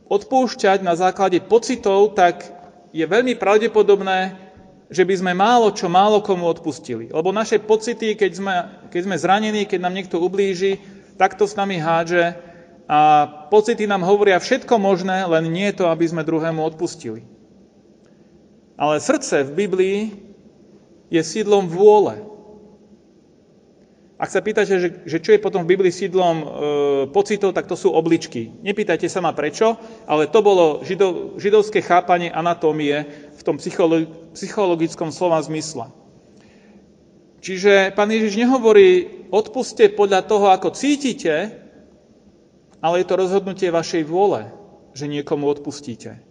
odpúšťať 0.09 0.83
na 0.83 0.97
základe 0.97 1.39
pocitov, 1.39 2.17
tak 2.17 2.43
je 2.89 3.05
veľmi 3.05 3.37
pravdepodobné, 3.37 4.35
že 4.89 5.05
by 5.05 5.15
sme 5.21 5.33
málo 5.37 5.69
čo 5.69 5.85
málo 5.85 6.25
komu 6.25 6.49
odpustili. 6.49 7.13
Lebo 7.13 7.29
naše 7.29 7.61
pocity, 7.61 8.17
keď 8.17 8.31
sme, 8.33 8.55
keď 8.89 9.01
sme 9.05 9.15
zranení, 9.21 9.61
keď 9.69 9.79
nám 9.85 9.93
niekto 9.93 10.17
ublíži, 10.17 10.81
tak 11.19 11.35
to 11.35 11.43
s 11.43 11.59
nami 11.59 11.75
hádže 11.75 12.39
a 12.89 13.27
pocity 13.51 13.85
nám 13.85 14.01
hovoria 14.07 14.39
všetko 14.39 14.79
možné, 14.79 15.27
len 15.27 15.51
nie 15.51 15.69
to, 15.75 15.91
aby 15.91 16.07
sme 16.07 16.25
druhému 16.25 16.63
odpustili. 16.63 17.27
Ale 18.79 19.03
srdce 19.03 19.43
v 19.43 19.67
Biblii 19.67 19.99
je 21.11 21.21
sídlom 21.21 21.67
vôle. 21.67 22.23
Ak 24.19 24.31
sa 24.31 24.43
pýtate, 24.43 24.73
že, 24.79 24.89
že 25.07 25.19
čo 25.19 25.31
je 25.35 25.43
potom 25.43 25.63
v 25.63 25.75
Biblii 25.75 25.91
sídlom 25.91 26.37
e, 26.39 26.45
pocitov, 27.11 27.55
tak 27.55 27.67
to 27.67 27.75
sú 27.75 27.91
obličky. 27.91 28.51
Nepýtajte 28.63 29.07
sa 29.07 29.23
ma 29.23 29.31
prečo, 29.31 29.79
ale 30.07 30.27
to 30.27 30.39
bolo 30.43 30.83
židov, 30.83 31.39
židovské 31.39 31.79
chápanie 31.83 32.31
anatómie 32.31 33.07
v 33.35 33.41
tom 33.43 33.59
psycholo, 33.59 34.07
psychologickom 34.35 35.11
slova 35.11 35.39
zmysle. 35.39 35.91
Čiže 37.39 37.95
pán 37.95 38.11
Ježiš 38.11 38.35
nehovorí, 38.43 39.18
odpuste 39.29 39.89
podľa 39.93 40.25
toho, 40.25 40.49
ako 40.49 40.73
cítite, 40.73 41.53
ale 42.81 43.01
je 43.01 43.07
to 43.07 43.15
rozhodnutie 43.15 43.69
vašej 43.69 44.03
vôle, 44.05 44.49
že 44.93 45.05
niekomu 45.05 45.45
odpustíte. 45.49 46.21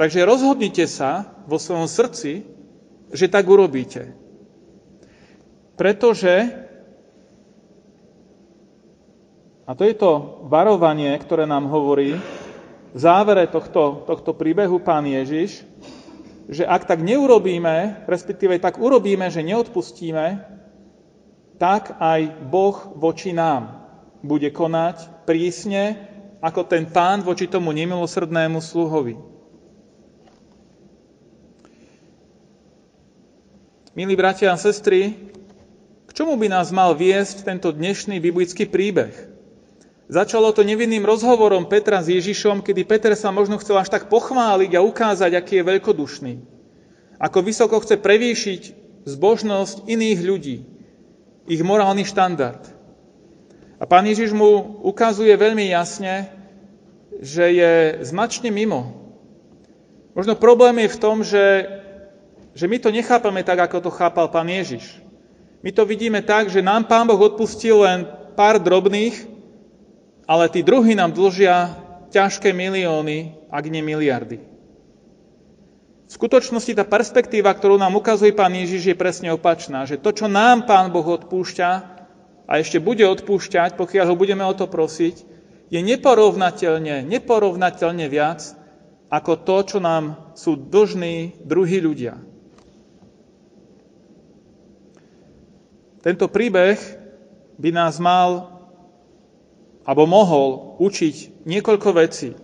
Takže 0.00 0.24
rozhodnite 0.24 0.88
sa 0.88 1.36
vo 1.44 1.60
svojom 1.60 1.84
srdci, 1.84 2.48
že 3.12 3.26
tak 3.28 3.44
urobíte. 3.44 4.16
Pretože 5.76 6.66
a 9.70 9.74
to 9.78 9.86
je 9.86 9.94
to 9.94 10.42
varovanie, 10.50 11.14
ktoré 11.14 11.46
nám 11.46 11.70
hovorí 11.70 12.18
v 12.90 12.98
závere 12.98 13.46
tohto, 13.46 14.02
tohto 14.02 14.34
príbehu 14.34 14.82
pán 14.82 15.06
Ježiš, 15.06 15.62
že 16.50 16.66
ak 16.66 16.90
tak 16.90 17.06
neurobíme, 17.06 18.02
respektíve 18.10 18.58
tak 18.58 18.82
urobíme, 18.82 19.30
že 19.30 19.46
neodpustíme, 19.46 20.58
tak 21.60 22.00
aj 22.00 22.40
Boh 22.48 22.96
voči 22.96 23.36
nám 23.36 23.84
bude 24.24 24.48
konať 24.48 25.28
prísne, 25.28 26.08
ako 26.40 26.64
ten 26.64 26.88
pán 26.88 27.20
voči 27.20 27.44
tomu 27.44 27.68
nemilosrdnému 27.76 28.64
sluhovi. 28.64 29.20
Milí 33.92 34.16
bratia 34.16 34.48
a 34.48 34.56
sestry, 34.56 35.28
k 36.08 36.10
čomu 36.16 36.40
by 36.40 36.48
nás 36.48 36.72
mal 36.72 36.96
viesť 36.96 37.44
tento 37.44 37.68
dnešný 37.68 38.16
biblický 38.24 38.64
príbeh? 38.64 39.12
Začalo 40.08 40.56
to 40.56 40.64
nevinným 40.64 41.04
rozhovorom 41.04 41.68
Petra 41.68 42.00
s 42.00 42.08
Ježišom, 42.08 42.64
kedy 42.64 42.88
Peter 42.88 43.12
sa 43.12 43.28
možno 43.28 43.60
chcel 43.60 43.76
až 43.76 43.92
tak 43.92 44.08
pochváliť 44.08 44.74
a 44.74 44.82
ukázať, 44.82 45.36
aký 45.36 45.60
je 45.60 45.68
veľkodušný. 45.76 46.34
Ako 47.20 47.44
vysoko 47.44 47.76
chce 47.84 48.00
prevýšiť 48.00 48.62
zbožnosť 49.04 49.84
iných 49.86 50.20
ľudí, 50.24 50.79
ich 51.48 51.62
morálny 51.64 52.04
štandard. 52.04 52.60
A 53.80 53.88
pán 53.88 54.04
Ježiš 54.04 54.36
mu 54.36 54.80
ukazuje 54.84 55.32
veľmi 55.32 55.72
jasne, 55.72 56.28
že 57.20 57.44
je 57.48 57.72
značne 58.04 58.52
mimo. 58.52 58.92
Možno 60.12 60.36
problém 60.36 60.84
je 60.84 60.92
v 60.92 61.00
tom, 61.00 61.16
že, 61.24 61.64
že 62.52 62.68
my 62.68 62.76
to 62.76 62.92
nechápame 62.92 63.40
tak, 63.40 63.62
ako 63.64 63.88
to 63.88 63.90
chápal 63.92 64.28
pán 64.28 64.48
Ježiš. 64.52 65.00
My 65.64 65.72
to 65.72 65.88
vidíme 65.88 66.20
tak, 66.24 66.52
že 66.52 66.64
nám 66.64 66.88
pán 66.88 67.08
Boh 67.08 67.20
odpustil 67.20 67.84
len 67.84 68.04
pár 68.36 68.60
drobných, 68.60 69.28
ale 70.28 70.48
tí 70.52 70.60
druhí 70.60 70.92
nám 70.96 71.12
dlžia 71.12 71.76
ťažké 72.10 72.52
milióny, 72.52 73.48
ak 73.48 73.64
nie 73.68 73.84
miliardy. 73.84 74.49
V 76.10 76.18
skutočnosti 76.18 76.74
tá 76.74 76.82
perspektíva, 76.82 77.54
ktorú 77.54 77.78
nám 77.78 77.94
ukazuje 77.94 78.34
Pán 78.34 78.50
Ježiš, 78.50 78.90
je 78.90 78.98
presne 78.98 79.30
opačná, 79.30 79.86
že 79.86 79.94
to, 79.94 80.10
čo 80.10 80.26
nám 80.26 80.66
Pán 80.66 80.90
Boh 80.90 81.06
odpúšťa 81.06 81.70
a 82.50 82.52
ešte 82.58 82.82
bude 82.82 83.06
odpúšťať, 83.06 83.78
pokiaľ 83.78 84.10
ho 84.10 84.18
budeme 84.18 84.42
o 84.42 84.50
to 84.50 84.66
prosiť, 84.66 85.22
je 85.70 85.78
neporovnateľne, 85.78 87.06
neporovnateľne 87.06 88.10
viac 88.10 88.42
ako 89.06 89.38
to, 89.46 89.56
čo 89.62 89.78
nám 89.78 90.34
sú 90.34 90.58
dlžní 90.58 91.46
druhí 91.46 91.78
ľudia. 91.78 92.18
Tento 96.02 96.26
príbeh 96.26 96.74
by 97.54 97.70
nás 97.70 98.02
mal 98.02 98.58
alebo 99.86 100.10
mohol 100.10 100.74
učiť 100.82 101.46
niekoľko 101.46 101.88
vecí. 101.94 102.34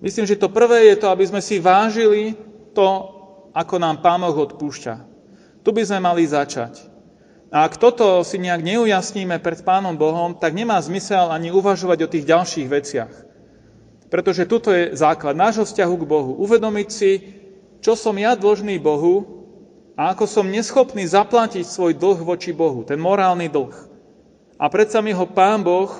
Myslím, 0.00 0.24
že 0.24 0.40
to 0.40 0.48
prvé 0.48 0.88
je 0.88 0.96
to, 0.96 1.12
aby 1.12 1.28
sme 1.28 1.44
si 1.44 1.60
vážili 1.60 2.53
to, 2.74 2.88
ako 3.54 3.78
nám 3.78 4.02
Pán 4.02 4.20
Boh 4.26 4.34
odpúšťa. 4.34 4.94
Tu 5.62 5.70
by 5.70 5.82
sme 5.86 6.02
mali 6.02 6.26
začať. 6.26 6.90
A 7.54 7.70
ak 7.70 7.78
toto 7.78 8.26
si 8.26 8.42
nejak 8.42 8.66
neujasníme 8.66 9.38
pred 9.38 9.62
Pánom 9.62 9.94
Bohom, 9.94 10.34
tak 10.34 10.58
nemá 10.58 10.82
zmysel 10.82 11.30
ani 11.30 11.54
uvažovať 11.54 11.98
o 12.02 12.10
tých 12.10 12.26
ďalších 12.26 12.66
veciach. 12.66 13.14
Pretože 14.10 14.50
tuto 14.50 14.74
je 14.74 14.98
základ 14.98 15.38
nášho 15.38 15.62
vzťahu 15.62 15.94
k 16.02 16.04
Bohu. 16.04 16.32
Uvedomiť 16.42 16.88
si, 16.90 17.12
čo 17.78 17.94
som 17.94 18.18
ja 18.18 18.34
dlžný 18.34 18.82
Bohu 18.82 19.22
a 19.94 20.10
ako 20.10 20.26
som 20.26 20.50
neschopný 20.50 21.06
zaplatiť 21.06 21.62
svoj 21.62 21.94
dlh 21.94 22.26
voči 22.26 22.50
Bohu, 22.50 22.82
ten 22.82 22.98
morálny 22.98 23.46
dlh. 23.46 23.74
A 24.58 24.66
predsa 24.66 24.98
mi 24.98 25.14
ho 25.14 25.24
Pán 25.30 25.62
Boh 25.62 25.90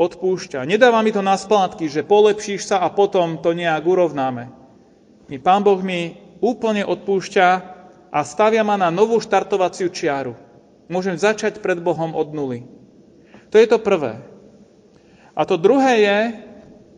odpúšťa. 0.00 0.64
Nedáva 0.64 1.04
mi 1.04 1.12
to 1.12 1.20
na 1.20 1.36
splátky, 1.36 1.84
že 1.92 2.00
polepšíš 2.06 2.72
sa 2.72 2.80
a 2.80 2.88
potom 2.88 3.44
to 3.44 3.52
nejak 3.52 3.84
urovnáme. 3.84 4.57
Mi 5.28 5.36
Pán 5.36 5.60
Boh 5.60 5.76
mi 5.84 6.16
úplne 6.40 6.88
odpúšťa 6.88 7.48
a 8.08 8.18
stavia 8.24 8.64
ma 8.64 8.80
na 8.80 8.88
novú 8.88 9.20
štartovaciu 9.20 9.92
čiaru. 9.92 10.32
Môžem 10.88 11.20
začať 11.20 11.60
pred 11.60 11.76
Bohom 11.76 12.16
od 12.16 12.32
nuly. 12.32 12.64
To 13.52 13.60
je 13.60 13.68
to 13.68 13.76
prvé. 13.76 14.24
A 15.36 15.44
to 15.44 15.60
druhé 15.60 15.94
je, 16.00 16.18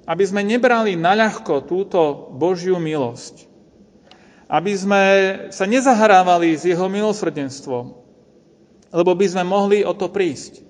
aby 0.07 0.25
sme 0.27 0.47
nebrali 0.47 0.95
naľahko 0.95 1.67
túto 1.67 2.31
Božiu 2.31 2.79
milosť. 2.79 3.51
Aby 4.47 4.73
sme 4.79 5.03
sa 5.51 5.67
nezahrávali 5.67 6.55
s 6.55 6.67
Jeho 6.67 6.87
milosrdenstvom, 6.87 7.95
lebo 8.91 9.13
by 9.15 9.27
sme 9.27 9.45
mohli 9.47 9.83
o 9.83 9.95
to 9.95 10.11
prísť. 10.11 10.63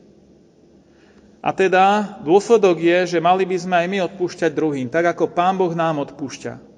A 1.40 1.57
teda 1.57 2.16
dôsledok 2.20 2.77
je, 2.81 3.16
že 3.16 3.25
mali 3.25 3.49
by 3.49 3.57
sme 3.57 3.75
aj 3.81 3.87
my 3.88 3.99
odpúšťať 4.12 4.51
druhým, 4.53 4.92
tak 4.92 5.16
ako 5.16 5.33
Pán 5.33 5.57
Boh 5.57 5.73
nám 5.73 6.05
odpúšťa. 6.05 6.69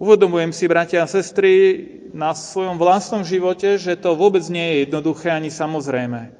Uvedomujem 0.00 0.48
si, 0.56 0.64
bratia 0.64 1.04
a 1.04 1.12
sestry, 1.12 1.84
na 2.16 2.32
svojom 2.32 2.80
vlastnom 2.80 3.20
živote, 3.20 3.76
že 3.76 4.00
to 4.00 4.16
vôbec 4.16 4.40
nie 4.48 4.64
je 4.64 4.76
jednoduché 4.88 5.28
ani 5.28 5.52
samozrejme. 5.52 6.32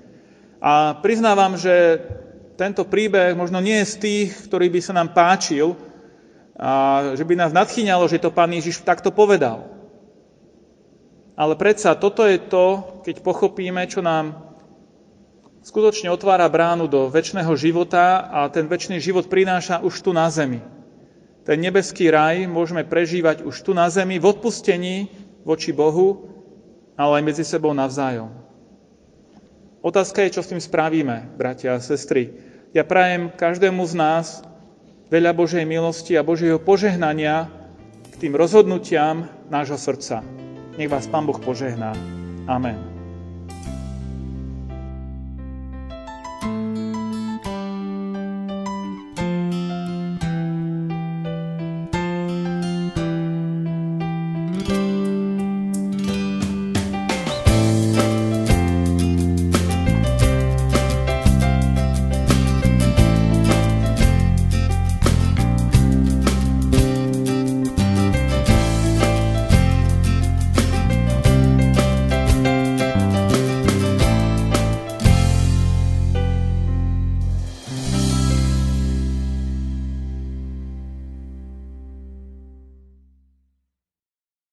A 0.65 0.97
priznávam, 1.05 1.61
že 1.61 2.01
tento 2.57 2.89
príbeh 2.89 3.37
možno 3.37 3.61
nie 3.61 3.85
je 3.85 3.91
z 3.93 3.97
tých, 4.01 4.29
ktorý 4.49 4.73
by 4.73 4.81
sa 4.81 4.97
nám 4.97 5.13
páčil, 5.13 5.77
a 6.57 7.13
že 7.13 7.25
by 7.29 7.37
nás 7.37 7.53
nadchýňalo, 7.53 8.09
že 8.09 8.25
to 8.25 8.33
pán 8.33 8.49
Ježiš 8.49 8.81
takto 8.81 9.13
povedal. 9.13 9.69
Ale 11.37 11.53
predsa 11.53 11.93
toto 12.01 12.25
je 12.25 12.41
to, 12.41 13.01
keď 13.05 13.21
pochopíme, 13.21 13.85
čo 13.93 14.01
nám 14.01 14.57
skutočne 15.61 16.09
otvára 16.09 16.49
bránu 16.49 16.89
do 16.89 17.13
väčšného 17.13 17.53
života 17.61 18.25
a 18.25 18.49
ten 18.49 18.65
väčší 18.65 18.97
život 19.05 19.29
prináša 19.29 19.85
už 19.85 20.01
tu 20.01 20.17
na 20.17 20.33
zemi. 20.33 20.80
Ten 21.51 21.59
nebeský 21.59 22.15
raj 22.15 22.47
môžeme 22.47 22.87
prežívať 22.87 23.43
už 23.43 23.67
tu 23.67 23.75
na 23.75 23.91
zemi 23.91 24.23
v 24.23 24.31
odpustení 24.31 25.11
voči 25.43 25.75
Bohu, 25.75 26.31
ale 26.95 27.19
aj 27.19 27.27
medzi 27.27 27.43
sebou 27.43 27.75
navzájom. 27.75 28.31
Otázka 29.83 30.23
je, 30.23 30.39
čo 30.39 30.47
s 30.47 30.51
tým 30.55 30.63
spravíme, 30.63 31.35
bratia 31.35 31.75
a 31.75 31.83
sestry. 31.83 32.39
Ja 32.71 32.87
prajem 32.87 33.35
každému 33.35 33.83
z 33.83 33.95
nás 33.99 34.47
veľa 35.11 35.35
Božej 35.35 35.67
milosti 35.67 36.15
a 36.15 36.23
Božieho 36.23 36.63
požehnania 36.63 37.51
k 38.15 38.15
tým 38.15 38.39
rozhodnutiam 38.39 39.27
nášho 39.51 39.75
srdca. 39.75 40.23
Nech 40.79 40.87
vás 40.87 41.11
Pán 41.11 41.27
Boh 41.27 41.43
požehná. 41.43 41.99
Amen. 42.47 42.90